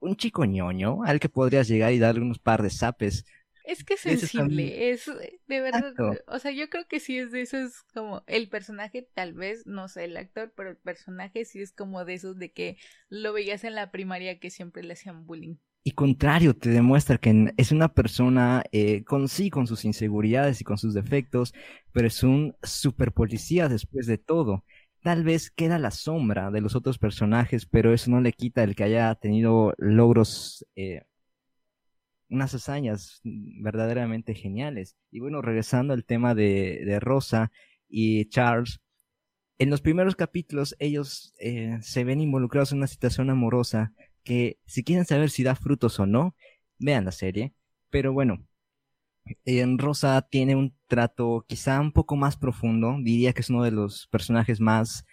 [0.00, 3.24] un chico ñoño al que podrías llegar y darle unos par de zapes.
[3.64, 5.06] Es que es sensible, es
[5.46, 5.94] de verdad,
[6.26, 9.88] o sea, yo creo que sí es de esos como el personaje, tal vez, no
[9.88, 12.76] sé el actor, pero el personaje sí es como de esos de que
[13.08, 15.56] lo veías en la primaria que siempre le hacían bullying.
[15.82, 20.64] Y contrario, te demuestra que es una persona eh, con sí, con sus inseguridades y
[20.64, 21.54] con sus defectos,
[21.92, 24.64] pero es un super policía después de todo.
[25.02, 28.74] Tal vez queda la sombra de los otros personajes, pero eso no le quita el
[28.76, 31.02] que haya tenido logros, eh,
[32.30, 34.96] unas hazañas verdaderamente geniales.
[35.10, 37.52] Y bueno, regresando al tema de, de Rosa
[37.88, 38.80] y Charles,
[39.60, 43.92] en los primeros capítulos ellos eh, se ven involucrados en una situación amorosa
[44.24, 46.34] que si quieren saber si da frutos o no,
[46.78, 47.52] vean la serie.
[47.90, 48.46] Pero bueno,
[49.44, 52.96] en Rosa tiene un trato quizá un poco más profundo.
[53.02, 55.04] Diría que es uno de los personajes más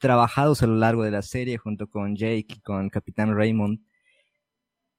[0.00, 3.80] trabajados a lo largo de la serie junto con Jake y con Capitán Raymond.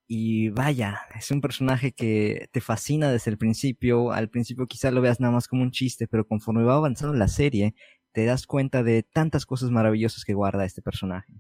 [0.08, 4.12] Y vaya, es un personaje que te fascina desde el principio.
[4.12, 7.28] Al principio quizá lo veas nada más como un chiste, pero conforme va avanzando la
[7.28, 7.74] serie,
[8.12, 11.34] te das cuenta de tantas cosas maravillosas que guarda este personaje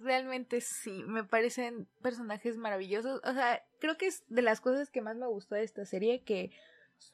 [0.00, 3.20] realmente sí, me parecen personajes maravillosos.
[3.24, 6.22] O sea, creo que es de las cosas que más me gustó de esta serie
[6.22, 6.50] que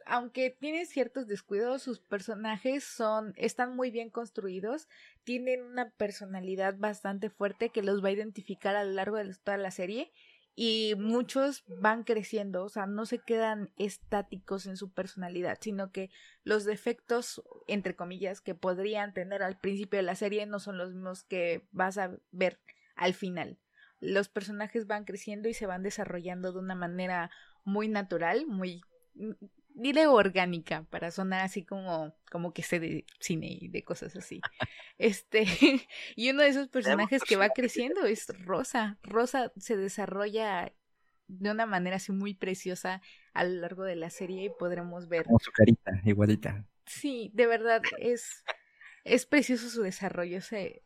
[0.07, 4.89] aunque tiene ciertos descuidos, sus personajes son están muy bien construidos,
[5.25, 9.57] tienen una personalidad bastante fuerte que los va a identificar a lo largo de toda
[9.57, 10.13] la serie
[10.63, 16.11] y muchos van creciendo, o sea, no se quedan estáticos en su personalidad, sino que
[16.45, 20.93] los defectos, entre comillas, que podrían tener al principio de la serie no son los
[20.93, 22.61] mismos que vas a ver
[22.95, 23.59] al final.
[24.01, 27.31] Los personajes van creciendo y se van desarrollando de una manera
[27.65, 28.83] muy natural, muy
[29.81, 34.41] diré orgánica para sonar así como como que sé de cine y de cosas así.
[34.99, 35.45] Este,
[36.17, 38.99] y uno de esos personajes que va creciendo es Rosa.
[39.03, 40.75] Rosa se desarrolla
[41.27, 43.01] de una manera así muy preciosa
[43.33, 46.67] a lo largo de la serie y podremos ver como su carita igualita.
[46.85, 48.45] Sí, de verdad es
[49.05, 50.83] es precioso su desarrollo, se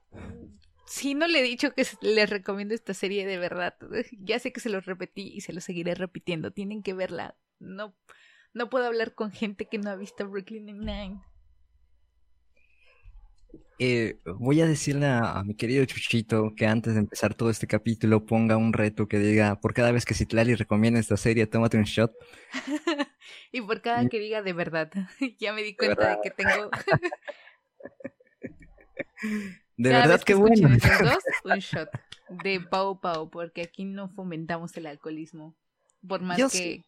[0.87, 3.77] si no le he dicho que les recomiendo esta serie de verdad.
[4.21, 6.53] Ya sé que se los repetí y se lo seguiré repitiendo.
[6.53, 7.37] Tienen que verla.
[7.59, 7.97] No,
[8.55, 11.21] no puedo hablar con gente que no ha visto Brooklyn Nine-Nine.
[13.81, 18.25] Eh, voy a decirle a, mi querido Chuchito que antes de empezar todo este capítulo
[18.25, 21.83] ponga un reto que diga, por cada vez que Citlali recomienda esta serie, tómate un
[21.83, 22.13] shot.
[23.53, 24.93] y por cada que diga de verdad.
[25.41, 26.71] ya me di cuenta de, que tengo...
[29.77, 30.69] de verdad que, bueno.
[31.45, 31.91] un shot
[32.45, 35.57] de Pau Pau, porque aquí no fomentamos el alcoholismo.
[36.07, 36.85] Por más que,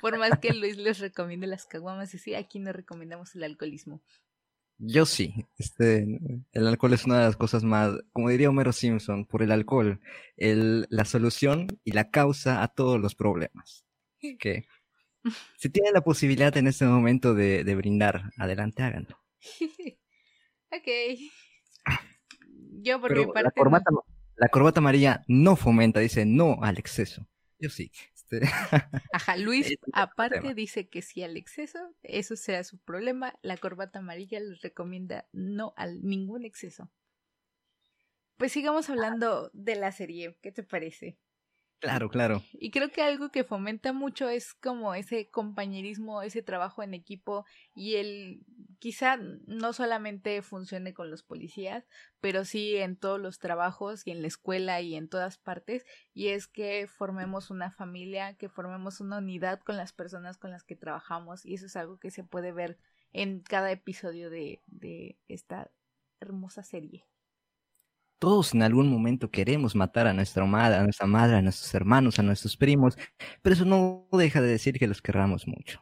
[0.00, 4.02] por más que Luis les recomiende las caguamas, y sí, aquí no recomendamos el alcoholismo.
[4.78, 6.06] Yo sí, este,
[6.52, 10.00] el alcohol es una de las cosas más, como diría Homero Simpson, por el alcohol,
[10.36, 13.84] el, la solución y la causa a todos los problemas.
[14.38, 14.66] Que
[15.58, 19.18] si tienen la posibilidad en este momento de, de brindar, adelante háganlo.
[20.72, 20.88] ok.
[22.82, 23.42] Yo por mi parte.
[23.42, 23.50] La
[24.40, 27.26] la corbata amarilla no fomenta, dice no al exceso.
[27.58, 27.92] Yo sí.
[28.14, 28.40] Este,
[29.12, 33.34] Ajá, Luis aparte dice que sí al exceso, eso sea su problema.
[33.42, 36.90] La corbata amarilla les recomienda no al ningún exceso.
[38.38, 41.18] Pues sigamos hablando de la serie, ¿qué te parece?
[41.80, 42.42] Claro, claro.
[42.52, 47.46] Y creo que algo que fomenta mucho es como ese compañerismo, ese trabajo en equipo
[47.74, 48.44] y el
[48.78, 49.16] quizá
[49.46, 51.86] no solamente funcione con los policías,
[52.20, 56.28] pero sí en todos los trabajos y en la escuela y en todas partes, y
[56.28, 60.76] es que formemos una familia, que formemos una unidad con las personas con las que
[60.76, 62.78] trabajamos, y eso es algo que se puede ver
[63.12, 65.70] en cada episodio de, de esta
[66.20, 67.06] hermosa serie.
[68.20, 72.18] Todos en algún momento queremos matar a nuestra madre, a nuestra madre, a nuestros hermanos,
[72.18, 72.98] a nuestros primos,
[73.42, 75.80] pero eso no deja de decir que los querramos mucho.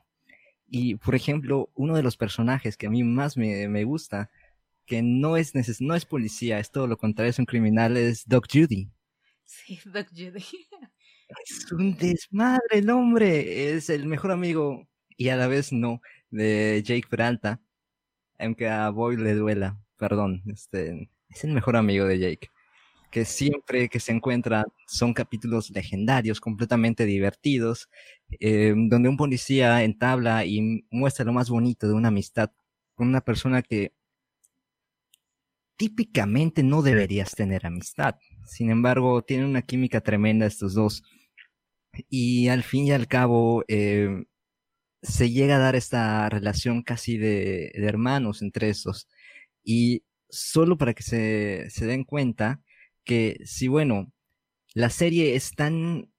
[0.69, 4.31] Y, por ejemplo, uno de los personajes que a mí más me, me gusta,
[4.87, 8.25] que no es, neces no es policía, es todo lo contrario, es un criminal, es
[8.27, 8.89] Doc Judy.
[9.45, 10.45] Sí, Doc Judy.
[11.45, 16.83] Es un desmadre el hombre, es el mejor amigo y a la vez no de
[16.87, 17.61] Jake Peralta,
[18.39, 22.49] aunque a Boy le duela, perdón, este, es el mejor amigo de Jake.
[23.11, 27.89] Que siempre que se encuentra son capítulos legendarios, completamente divertidos,
[28.41, 32.51] eh, donde un policía entabla y muestra lo más bonito de una amistad
[32.95, 33.93] con una persona que
[35.77, 38.17] típicamente no deberías tener amistad.
[38.47, 41.03] Sin embargo, tienen una química tremenda estos dos.
[42.11, 44.25] Y al fin y al cabo, eh,
[45.03, 49.09] se llega a dar esta relación casi de, de hermanos entre estos.
[49.65, 52.63] Y solo para que se, se den cuenta
[53.05, 54.13] que si, bueno,
[54.75, 56.13] la serie es tan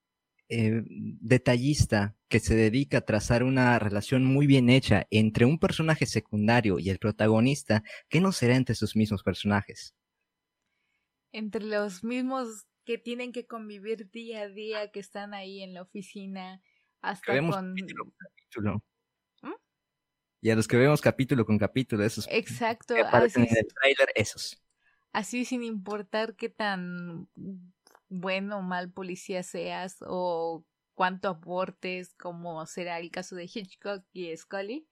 [0.48, 6.06] eh, detallista que se dedica a trazar una relación muy bien hecha entre un personaje
[6.06, 9.94] secundario y el protagonista, ¿qué no será entre sus mismos personajes?
[11.32, 15.82] Entre los mismos que tienen que convivir día a día, que están ahí en la
[15.82, 16.60] oficina,
[17.00, 17.76] hasta con...
[20.42, 22.26] Y a los que vemos capítulo con capítulo, esos.
[22.30, 22.94] Exacto.
[22.94, 24.62] Que aparecen en el trailer, esos.
[25.12, 27.28] Así sin importar qué tan
[28.08, 34.34] bueno o mal policía seas o cuánto aportes, como será el caso de Hitchcock y
[34.36, 34.86] Scully.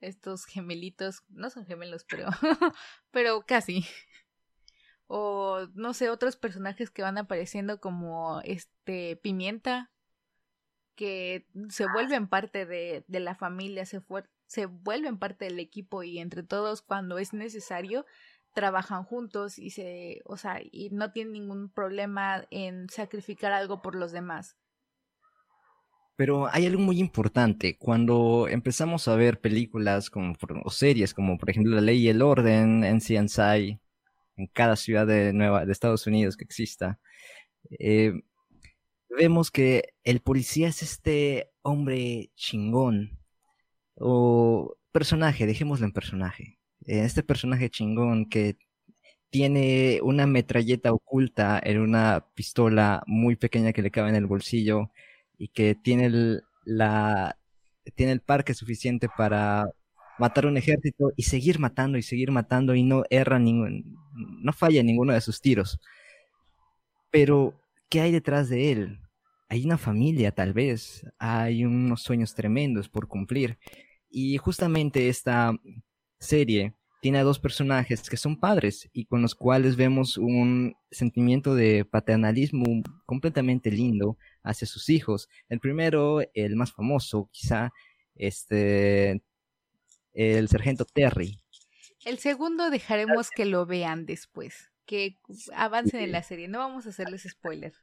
[0.00, 2.28] Estos gemelitos, no son gemelos, pero,
[3.10, 3.84] pero casi.
[5.06, 9.90] O no sé, otros personajes que van apareciendo como este Pimienta,
[10.94, 14.00] que se ah, vuelven parte de, de la familia, se,
[14.48, 18.04] se vuelven parte del equipo y entre todos cuando es necesario
[18.54, 23.94] trabajan juntos y se, o sea, y no tienen ningún problema en sacrificar algo por
[23.94, 24.56] los demás.
[26.16, 27.76] Pero hay algo muy importante.
[27.78, 30.34] Cuando empezamos a ver películas como,
[30.64, 33.78] o series como por ejemplo La Ley y el Orden en CNSI,
[34.36, 36.98] en cada ciudad de, Nueva, de Estados Unidos que exista,
[37.78, 38.14] eh,
[39.10, 43.18] vemos que el policía es este hombre chingón
[44.00, 46.58] o personaje, dejémoslo en personaje.
[46.86, 48.56] Eh, este personaje chingón que
[49.30, 54.90] tiene una metralleta oculta en una pistola muy pequeña que le cabe en el bolsillo
[55.38, 57.38] y que tiene el, la,
[57.94, 59.70] tiene el parque suficiente para
[60.18, 64.82] matar un ejército y seguir matando y seguir matando y no erra ningún, no falla
[64.82, 65.78] ninguno de sus tiros.
[67.10, 67.54] Pero,
[67.88, 69.00] ¿qué hay detrás de él?
[69.48, 73.58] Hay una familia, tal vez, hay unos sueños tremendos por cumplir.
[74.10, 75.52] Y justamente esta
[76.18, 81.54] serie tiene a dos personajes que son padres y con los cuales vemos un sentimiento
[81.54, 82.64] de paternalismo
[83.06, 85.28] completamente lindo hacia sus hijos.
[85.48, 87.70] El primero, el más famoso, quizá,
[88.16, 89.22] este,
[90.12, 91.40] el sargento Terry.
[92.04, 95.18] El segundo dejaremos que lo vean después, que
[95.54, 97.74] avancen en la serie, no vamos a hacerles spoiler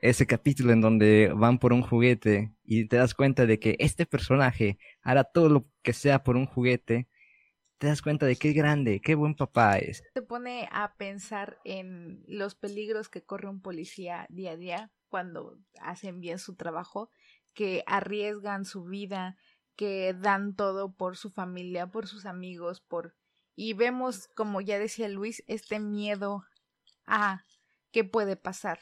[0.00, 4.06] ese capítulo en donde van por un juguete y te das cuenta de que este
[4.06, 7.08] personaje hará todo lo que sea por un juguete
[7.80, 10.02] te das cuenta de qué grande, qué buen papá es.
[10.12, 15.58] Te pone a pensar en los peligros que corre un policía día a día cuando
[15.80, 17.10] hacen bien su trabajo,
[17.54, 19.38] que arriesgan su vida,
[19.76, 23.16] que dan todo por su familia, por sus amigos, por
[23.56, 26.44] y vemos, como ya decía Luis, este miedo
[27.06, 27.44] a
[27.92, 28.78] qué puede pasar.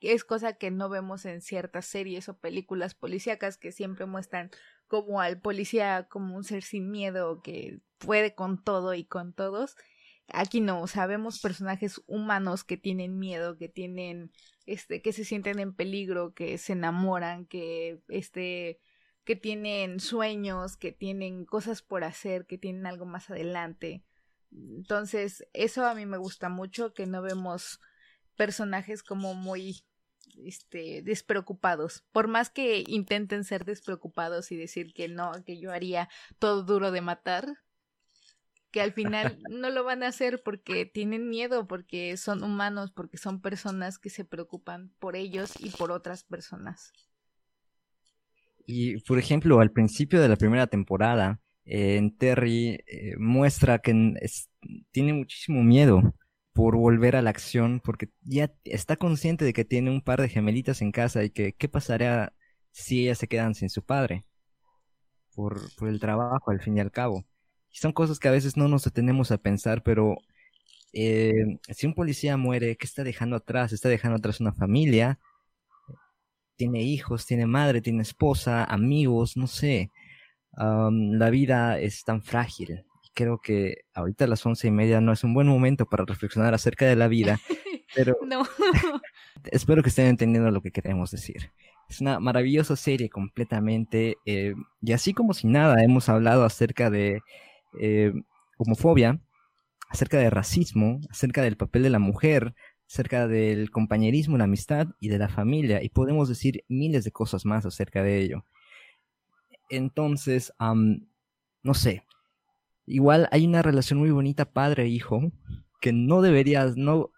[0.00, 4.50] Es cosa que no vemos en ciertas series o películas policíacas que siempre muestran
[4.88, 9.76] como al policía como un ser sin miedo que puede con todo y con todos.
[10.28, 14.32] Aquí no, sabemos personajes humanos que tienen miedo, que tienen,
[14.66, 18.80] este, que se sienten en peligro, que se enamoran, que, este,
[19.24, 24.04] que tienen sueños, que tienen cosas por hacer, que tienen algo más adelante.
[24.50, 27.80] Entonces, eso a mí me gusta mucho, que no vemos
[28.36, 29.82] personajes como muy
[30.44, 32.04] este, despreocupados.
[32.12, 36.08] Por más que intenten ser despreocupados y decir que no, que yo haría
[36.38, 37.58] todo duro de matar,
[38.70, 43.16] que al final no lo van a hacer porque tienen miedo, porque son humanos, porque
[43.16, 46.92] son personas que se preocupan por ellos y por otras personas.
[48.66, 54.14] Y, por ejemplo, al principio de la primera temporada, en Terry eh, muestra que
[54.90, 56.14] tiene muchísimo miedo
[56.56, 60.30] por volver a la acción, porque ya está consciente de que tiene un par de
[60.30, 62.32] gemelitas en casa y que qué pasaría
[62.72, 64.24] si ellas se quedan sin su padre,
[65.34, 67.26] por, el trabajo al fin y al cabo.
[67.72, 70.16] Son cosas que a veces no nos detenemos a pensar, pero
[70.94, 73.74] eh, si un policía muere, ¿qué está dejando atrás?
[73.74, 75.20] Está dejando atrás una familia,
[76.56, 79.90] tiene hijos, tiene madre, tiene esposa, amigos, no sé.
[80.56, 82.85] la vida es tan frágil
[83.16, 86.54] creo que ahorita a las once y media no es un buen momento para reflexionar
[86.54, 87.40] acerca de la vida,
[87.96, 88.16] pero
[89.50, 91.50] espero que estén entendiendo lo que queremos decir.
[91.88, 97.22] Es una maravillosa serie completamente, eh, y así como si nada, hemos hablado acerca de
[97.80, 98.12] eh,
[98.58, 99.20] homofobia,
[99.88, 102.54] acerca de racismo, acerca del papel de la mujer,
[102.86, 107.46] acerca del compañerismo, la amistad y de la familia, y podemos decir miles de cosas
[107.46, 108.44] más acerca de ello.
[109.70, 110.52] Entonces,
[111.62, 112.04] no sé,
[112.86, 115.32] igual hay una relación muy bonita padre-hijo
[115.80, 117.12] que no deberías, no,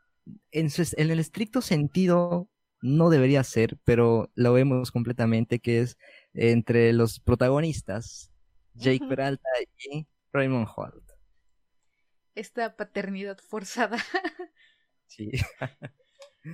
[0.51, 2.49] en, en, el estricto sentido
[2.81, 5.99] no debería ser, pero lo vemos completamente que es
[6.35, 8.33] entre los protagonistas,
[8.75, 9.49] Jake Peralta
[9.91, 11.05] y Raymond Holt.
[12.35, 13.99] Esta paternidad forzada.
[15.07, 15.31] sí.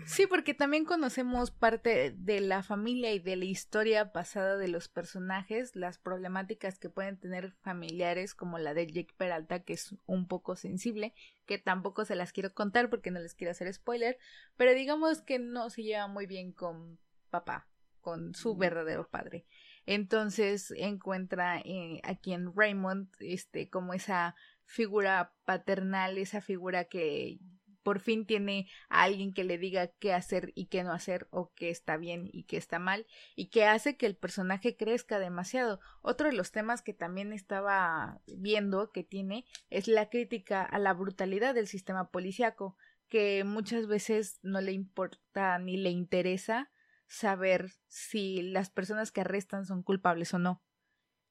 [0.06, 4.88] Sí, porque también conocemos parte de la familia y de la historia pasada de los
[4.88, 10.26] personajes, las problemáticas que pueden tener familiares como la de Jake Peralta, que es un
[10.26, 11.14] poco sensible,
[11.46, 14.18] que tampoco se las quiero contar porque no les quiero hacer spoiler,
[14.56, 16.98] pero digamos que no se lleva muy bien con
[17.30, 17.68] papá,
[18.00, 19.46] con su verdadero padre.
[19.86, 24.34] Entonces encuentra eh, aquí en Raymond este como esa
[24.64, 27.38] figura paternal, esa figura que
[27.84, 31.52] por fin tiene a alguien que le diga qué hacer y qué no hacer o
[31.54, 33.06] qué está bien y qué está mal
[33.36, 35.78] y que hace que el personaje crezca demasiado.
[36.02, 40.94] Otro de los temas que también estaba viendo que tiene es la crítica a la
[40.94, 42.76] brutalidad del sistema policiaco
[43.08, 46.70] que muchas veces no le importa ni le interesa
[47.06, 50.62] saber si las personas que arrestan son culpables o no.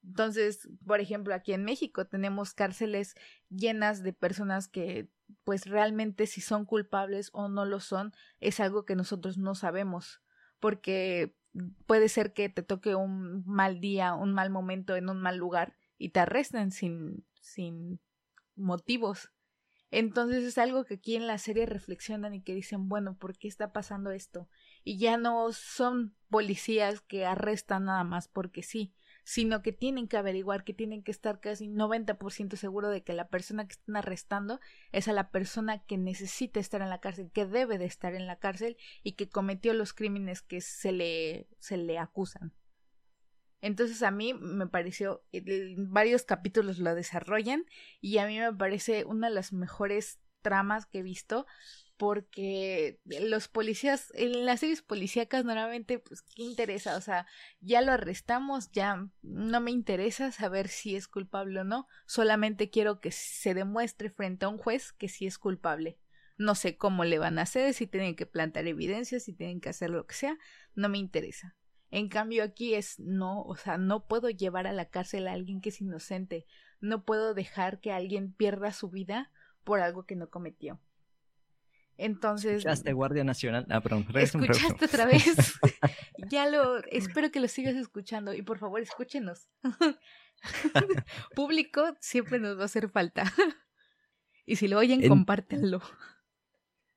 [0.06, 3.14] Entonces, por ejemplo, aquí en México tenemos cárceles
[3.48, 5.08] llenas de personas que
[5.42, 10.20] pues realmente si son culpables o no lo son es algo que nosotros no sabemos
[10.60, 11.34] porque
[11.86, 15.76] puede ser que te toque un mal día, un mal momento en un mal lugar
[15.96, 18.00] y te arresten sin sin
[18.56, 19.30] motivos.
[19.90, 23.46] Entonces es algo que aquí en la serie reflexionan y que dicen, bueno, ¿por qué
[23.46, 24.48] está pasando esto?
[24.82, 28.92] Y ya no son policías que arrestan nada más porque sí,
[29.24, 33.28] sino que tienen que averiguar, que tienen que estar casi 90% seguro de que la
[33.28, 34.60] persona que están arrestando
[34.92, 38.26] es a la persona que necesita estar en la cárcel, que debe de estar en
[38.26, 42.52] la cárcel y que cometió los crímenes que se le, se le acusan.
[43.62, 45.24] Entonces a mí me pareció,
[45.78, 47.64] varios capítulos lo desarrollan
[48.02, 51.46] y a mí me parece una de las mejores tramas que he visto
[52.04, 56.98] porque los policías, en las series policíacas normalmente, pues, ¿qué interesa?
[56.98, 57.26] O sea,
[57.60, 63.00] ya lo arrestamos, ya no me interesa saber si es culpable o no, solamente quiero
[63.00, 65.98] que se demuestre frente a un juez que sí es culpable.
[66.36, 69.70] No sé cómo le van a hacer, si tienen que plantar evidencias, si tienen que
[69.70, 70.36] hacer lo que sea,
[70.74, 71.56] no me interesa.
[71.90, 75.62] En cambio aquí es no, o sea, no puedo llevar a la cárcel a alguien
[75.62, 76.44] que es inocente,
[76.80, 79.32] no puedo dejar que alguien pierda su vida
[79.64, 80.82] por algo que no cometió.
[81.96, 82.58] Entonces.
[82.58, 83.66] Escuchaste Guardia Nacional.
[83.70, 84.06] Ah, perdón.
[84.14, 85.24] Escuchaste otra vez.
[86.30, 86.84] ya lo.
[86.84, 89.48] Espero que lo sigas escuchando y por favor escúchenos.
[91.34, 93.32] Público siempre nos va a hacer falta.
[94.46, 95.80] y si lo oyen, compártenlo.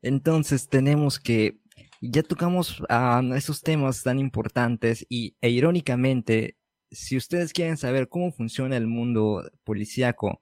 [0.02, 1.60] Entonces tenemos que
[2.02, 6.58] ya tocamos a esos temas tan importantes y e irónicamente,
[6.92, 10.40] si ustedes quieren saber cómo funciona el mundo policíaco,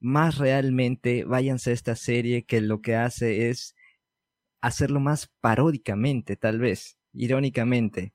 [0.00, 3.74] más realmente váyanse a esta serie que lo que hace es
[4.60, 8.12] hacerlo más paródicamente, tal vez, irónicamente.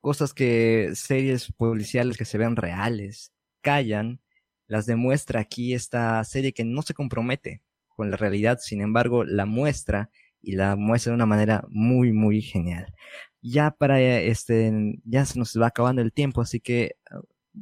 [0.00, 4.20] Cosas que series policiales que se ven reales, callan,
[4.68, 9.46] las demuestra aquí esta serie que no se compromete con la realidad, sin embargo, la
[9.46, 10.10] muestra
[10.42, 12.94] y la muestra de una manera muy, muy genial.
[13.40, 14.72] Ya para este,
[15.04, 16.96] ya se nos va acabando el tiempo, así que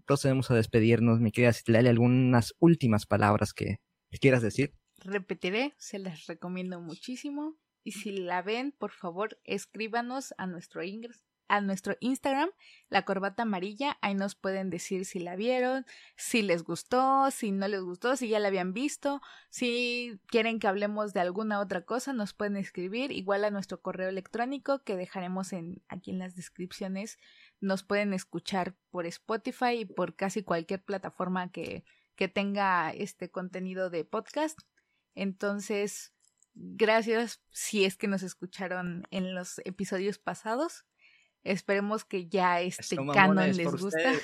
[0.06, 1.20] procedemos a despedirnos.
[1.20, 3.80] Mi querida Citlali, algunas últimas palabras que
[4.20, 4.74] quieras decir.
[4.98, 7.56] Repetiré, se las recomiendo muchísimo.
[7.82, 10.80] Y si la ven, por favor, escríbanos a nuestro
[11.48, 12.48] a nuestro Instagram,
[12.88, 13.98] la corbata amarilla.
[14.00, 15.84] Ahí nos pueden decir si la vieron,
[16.16, 19.20] si les gustó, si no les gustó, si ya la habían visto,
[19.50, 24.08] si quieren que hablemos de alguna otra cosa, nos pueden escribir igual a nuestro correo
[24.08, 27.18] electrónico que dejaremos en, aquí en las descripciones.
[27.64, 31.82] Nos pueden escuchar por Spotify y por casi cualquier plataforma que,
[32.14, 34.60] que tenga este contenido de podcast.
[35.14, 36.12] Entonces,
[36.52, 40.84] gracias si es que nos escucharon en los episodios pasados.
[41.42, 44.12] Esperemos que ya este canon les gusta.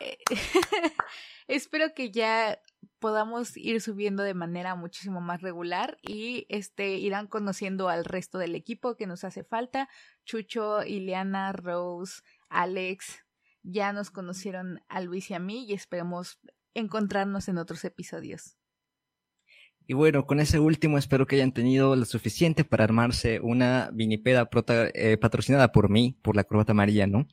[0.00, 0.18] Eh,
[1.48, 2.60] espero que ya
[2.98, 8.54] podamos ir subiendo de manera muchísimo más regular y este irán conociendo al resto del
[8.54, 9.88] equipo que nos hace falta.
[10.24, 13.24] Chucho, Ileana, Rose, Alex,
[13.62, 16.38] ya nos conocieron a Luis y a mí y esperemos
[16.74, 18.56] encontrarnos en otros episodios.
[19.90, 24.46] Y bueno, con ese último espero que hayan tenido lo suficiente para armarse una vinipeda
[24.92, 27.26] eh, patrocinada por mí, por la corbata amarilla, ¿no?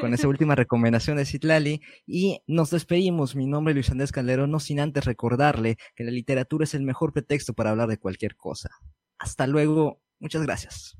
[0.00, 1.80] Con esa última recomendación de Citlali.
[2.06, 3.36] Y nos despedimos.
[3.36, 6.82] Mi nombre es Luis Andrés Calero, no sin antes recordarle que la literatura es el
[6.82, 8.70] mejor pretexto para hablar de cualquier cosa.
[9.18, 10.00] Hasta luego.
[10.18, 10.99] Muchas gracias.